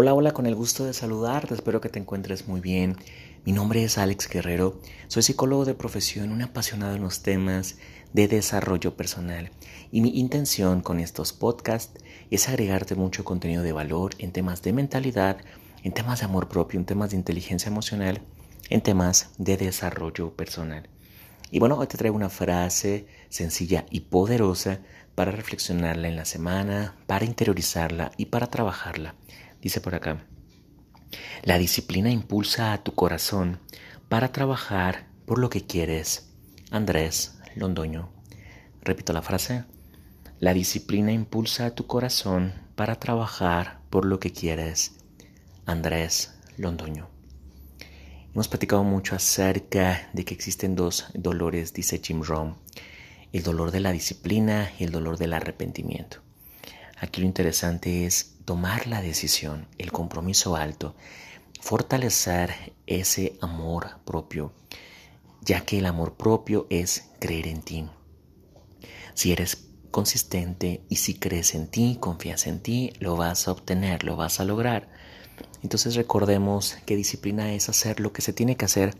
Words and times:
Hola, 0.00 0.14
hola, 0.14 0.30
con 0.30 0.46
el 0.46 0.54
gusto 0.54 0.84
de 0.84 0.94
saludarte, 0.94 1.54
espero 1.54 1.80
que 1.80 1.88
te 1.88 1.98
encuentres 1.98 2.46
muy 2.46 2.60
bien. 2.60 2.94
Mi 3.44 3.50
nombre 3.50 3.82
es 3.82 3.98
Alex 3.98 4.28
Guerrero, 4.28 4.80
soy 5.08 5.24
psicólogo 5.24 5.64
de 5.64 5.74
profesión, 5.74 6.30
un 6.30 6.40
apasionado 6.40 6.94
en 6.94 7.02
los 7.02 7.22
temas 7.22 7.78
de 8.12 8.28
desarrollo 8.28 8.96
personal 8.96 9.50
y 9.90 10.00
mi 10.00 10.16
intención 10.20 10.82
con 10.82 11.00
estos 11.00 11.32
podcasts 11.32 12.00
es 12.30 12.48
agregarte 12.48 12.94
mucho 12.94 13.24
contenido 13.24 13.64
de 13.64 13.72
valor 13.72 14.12
en 14.18 14.30
temas 14.30 14.62
de 14.62 14.72
mentalidad, 14.72 15.38
en 15.82 15.90
temas 15.90 16.20
de 16.20 16.26
amor 16.26 16.48
propio, 16.48 16.78
en 16.78 16.86
temas 16.86 17.10
de 17.10 17.16
inteligencia 17.16 17.68
emocional, 17.68 18.20
en 18.70 18.82
temas 18.82 19.32
de 19.36 19.56
desarrollo 19.56 20.32
personal. 20.36 20.88
Y 21.50 21.58
bueno, 21.58 21.76
hoy 21.76 21.88
te 21.88 21.98
traigo 21.98 22.14
una 22.14 22.28
frase 22.28 23.08
sencilla 23.30 23.84
y 23.90 24.00
poderosa 24.00 24.78
para 25.16 25.32
reflexionarla 25.32 26.06
en 26.06 26.14
la 26.14 26.24
semana, 26.24 26.94
para 27.08 27.24
interiorizarla 27.24 28.12
y 28.16 28.26
para 28.26 28.46
trabajarla. 28.46 29.16
Dice 29.60 29.80
por 29.80 29.94
acá, 29.94 30.24
la 31.42 31.58
disciplina 31.58 32.10
impulsa 32.10 32.72
a 32.72 32.82
tu 32.82 32.94
corazón 32.94 33.60
para 34.08 34.32
trabajar 34.32 35.06
por 35.26 35.38
lo 35.38 35.50
que 35.50 35.64
quieres. 35.64 36.30
Andrés 36.70 37.38
Londoño. 37.54 38.10
Repito 38.82 39.12
la 39.12 39.22
frase. 39.22 39.64
La 40.38 40.54
disciplina 40.54 41.12
impulsa 41.12 41.66
a 41.66 41.74
tu 41.74 41.86
corazón 41.86 42.52
para 42.76 42.96
trabajar 42.96 43.80
por 43.90 44.04
lo 44.04 44.20
que 44.20 44.32
quieres. 44.32 44.96
Andrés 45.66 46.34
Londoño. 46.56 47.08
Hemos 48.32 48.48
platicado 48.48 48.84
mucho 48.84 49.16
acerca 49.16 50.10
de 50.12 50.24
que 50.24 50.34
existen 50.34 50.76
dos 50.76 51.06
dolores, 51.14 51.72
dice 51.72 52.00
Jim 52.02 52.22
Rohn, 52.22 52.56
el 53.32 53.42
dolor 53.42 53.70
de 53.72 53.80
la 53.80 53.92
disciplina 53.92 54.70
y 54.78 54.84
el 54.84 54.92
dolor 54.92 55.18
del 55.18 55.32
arrepentimiento. 55.32 56.27
Aquí 57.00 57.20
lo 57.20 57.26
interesante 57.26 58.06
es 58.06 58.34
tomar 58.44 58.86
la 58.86 59.02
decisión, 59.02 59.68
el 59.78 59.92
compromiso 59.92 60.56
alto, 60.56 60.94
fortalecer 61.60 62.74
ese 62.86 63.36
amor 63.40 64.00
propio, 64.04 64.52
ya 65.40 65.60
que 65.60 65.78
el 65.78 65.86
amor 65.86 66.16
propio 66.16 66.66
es 66.70 67.10
creer 67.20 67.46
en 67.46 67.62
ti. 67.62 67.88
Si 69.14 69.32
eres 69.32 69.68
consistente 69.90 70.82
y 70.88 70.96
si 70.96 71.14
crees 71.14 71.54
en 71.54 71.68
ti, 71.68 71.98
confías 72.00 72.46
en 72.46 72.60
ti, 72.60 72.92
lo 73.00 73.16
vas 73.16 73.48
a 73.48 73.52
obtener, 73.52 74.04
lo 74.04 74.16
vas 74.16 74.40
a 74.40 74.44
lograr. 74.44 74.88
Entonces 75.62 75.94
recordemos 75.94 76.76
que 76.86 76.96
disciplina 76.96 77.52
es 77.52 77.68
hacer 77.68 78.00
lo 78.00 78.12
que 78.12 78.22
se 78.22 78.32
tiene 78.32 78.56
que 78.56 78.64
hacer 78.64 78.96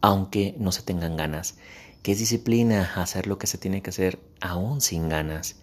aunque 0.00 0.54
no 0.58 0.72
se 0.72 0.82
tengan 0.82 1.16
ganas. 1.16 1.56
Que 2.02 2.12
es 2.12 2.18
disciplina 2.18 2.92
hacer 2.96 3.26
lo 3.26 3.38
que 3.38 3.46
se 3.46 3.58
tiene 3.58 3.82
que 3.82 3.90
hacer 3.90 4.18
aún 4.40 4.80
sin 4.80 5.08
ganas. 5.08 5.61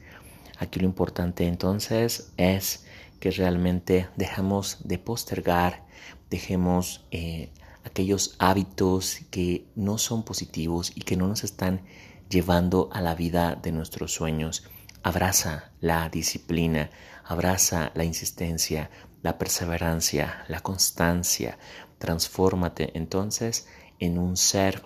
Aquí 0.59 0.81
lo 0.81 0.85
importante 0.85 1.47
entonces 1.47 2.33
es 2.35 2.85
que 3.21 3.31
realmente 3.31 4.09
dejamos 4.17 4.77
de 4.83 4.97
postergar, 4.97 5.85
dejemos 6.29 7.07
eh, 7.11 7.49
aquellos 7.85 8.35
hábitos 8.39 9.19
que 9.31 9.65
no 9.75 9.97
son 9.97 10.23
positivos 10.23 10.91
y 10.93 11.01
que 11.01 11.15
no 11.15 11.27
nos 11.27 11.45
están 11.45 11.81
llevando 12.29 12.89
a 12.91 13.01
la 13.01 13.15
vida 13.15 13.55
de 13.55 13.71
nuestros 13.71 14.13
sueños. 14.13 14.65
Abraza 15.01 15.71
la 15.79 16.09
disciplina, 16.09 16.89
abraza 17.23 17.91
la 17.95 18.03
insistencia, 18.03 18.89
la 19.21 19.37
perseverancia, 19.37 20.43
la 20.49 20.59
constancia. 20.59 21.57
Transfórmate 21.99 22.97
entonces 22.97 23.67
en 23.99 24.17
un 24.17 24.35
ser 24.35 24.85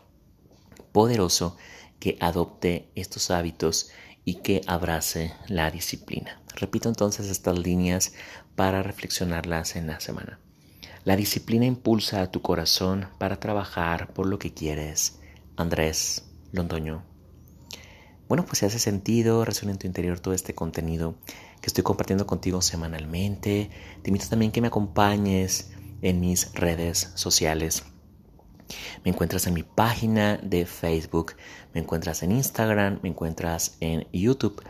poderoso 0.92 1.58
que 2.00 2.18
adopte 2.20 2.92
estos 2.94 3.32
hábitos 3.32 3.90
y 4.26 4.36
que 4.36 4.62
abrace 4.68 5.34
la 5.48 5.70
disciplina. 5.72 6.42
Repito 6.56 6.90
entonces 6.90 7.30
estas 7.30 7.60
líneas 7.60 8.14
para 8.56 8.84
reflexionarlas 8.84 9.76
en 9.76 9.88
la 9.88 10.00
semana. 10.00 10.40
La 11.04 11.16
disciplina 11.16 11.66
impulsa 11.66 12.22
a 12.22 12.32
tu 12.32 12.42
corazón 12.42 13.08
para 13.18 13.40
trabajar 13.40 14.14
por 14.14 14.26
lo 14.26 14.40
que 14.40 14.54
quieres. 14.54 15.20
Andrés 15.58 16.24
Londoño. 16.52 17.03
Bueno, 18.30 18.46
pues 18.46 18.59
si 18.59 18.66
hace 18.66 18.80
sentido, 18.80 19.44
resuena 19.44 19.74
en 19.74 19.80
tu 19.80 19.88
interior 19.88 20.20
todo 20.20 20.34
este 20.34 20.56
contenido 20.56 21.16
que 21.62 21.68
estoy 21.68 21.84
compartiendo 21.84 22.26
contigo 22.26 22.62
semanalmente. 22.62 23.70
Te 24.02 24.09
invito 24.09 24.30
también 24.30 24.52
que 24.52 24.62
me 24.62 24.68
acompañes 24.68 25.72
en 26.02 26.20
mis 26.20 26.53
redes 26.53 27.12
sociales. 27.16 27.84
Me 29.03 29.11
encuentras 29.11 29.47
en 29.47 29.53
mi 29.53 29.63
página 29.63 30.38
de 30.38 30.66
Facebook, 30.66 31.34
me 31.73 31.81
encuentras 31.81 32.23
en 32.23 32.31
Instagram, 32.31 33.00
me 33.01 33.09
encuentras 33.09 33.78
en 33.79 34.07
YouTube 34.11 34.63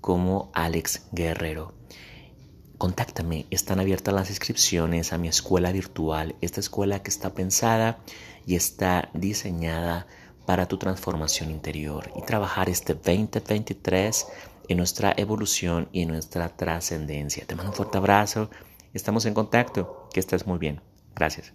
como 0.00 0.50
Alex 0.54 1.08
Guerrero. 1.12 1.74
Contáctame, 2.78 3.46
están 3.50 3.80
abiertas 3.80 4.14
las 4.14 4.30
inscripciones 4.30 5.12
a 5.12 5.18
mi 5.18 5.28
escuela 5.28 5.72
virtual, 5.72 6.36
esta 6.40 6.60
escuela 6.60 7.02
que 7.02 7.10
está 7.10 7.34
pensada 7.34 7.98
y 8.46 8.54
está 8.54 9.10
diseñada 9.14 10.06
para 10.46 10.66
tu 10.66 10.78
transformación 10.78 11.50
interior 11.50 12.10
y 12.16 12.22
trabajar 12.22 12.70
este 12.70 12.94
2023 12.94 14.26
en 14.68 14.76
nuestra 14.76 15.12
evolución 15.16 15.88
y 15.92 16.02
en 16.02 16.08
nuestra 16.08 16.48
trascendencia. 16.56 17.44
Te 17.46 17.56
mando 17.56 17.72
un 17.72 17.76
fuerte 17.76 17.98
abrazo, 17.98 18.48
estamos 18.94 19.26
en 19.26 19.34
contacto, 19.34 20.08
que 20.12 20.20
estés 20.20 20.46
muy 20.46 20.58
bien. 20.58 20.80
Gracias. 21.14 21.52